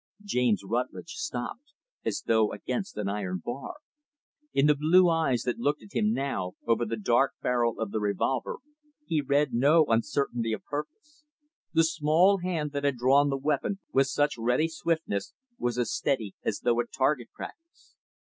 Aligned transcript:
James 0.23 0.63
Rutlidge 0.67 1.11
stopped, 1.13 1.73
as 2.03 2.23
though 2.25 2.51
against 2.51 2.97
an 2.97 3.07
iron 3.07 3.39
bar. 3.45 3.75
In 4.51 4.65
the 4.65 4.73
blue 4.73 5.07
eyes 5.07 5.43
that 5.43 5.59
looked 5.59 5.83
at 5.83 5.93
him, 5.95 6.11
now, 6.11 6.53
over 6.65 6.85
the 6.87 6.97
dark 6.97 7.33
barrel 7.43 7.77
of 7.79 7.91
the 7.91 7.99
revolver, 7.99 8.57
he 9.05 9.21
read 9.21 9.53
no 9.53 9.85
uncertainty 9.85 10.53
of 10.53 10.65
purpose. 10.65 11.23
The 11.73 11.83
small 11.83 12.39
hand 12.39 12.71
that 12.71 12.83
had 12.83 12.97
drawn 12.97 13.29
the 13.29 13.37
weapon 13.37 13.77
with 13.93 14.07
such 14.07 14.39
ready 14.39 14.67
swiftness, 14.67 15.35
was 15.59 15.77
as 15.77 15.91
steady 15.93 16.33
as 16.43 16.61
though 16.61 16.79
at 16.79 16.91
target 16.91 17.29
practice. 17.31 17.93